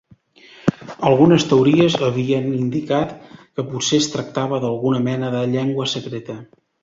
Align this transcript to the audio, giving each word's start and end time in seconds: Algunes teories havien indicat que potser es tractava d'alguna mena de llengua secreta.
Algunes 1.09 1.43
teories 1.49 1.97
havien 2.07 2.47
indicat 2.61 3.13
que 3.35 3.67
potser 3.73 4.01
es 4.05 4.09
tractava 4.15 4.61
d'alguna 4.63 5.03
mena 5.11 5.33
de 5.37 5.43
llengua 5.55 5.89
secreta. 5.95 6.39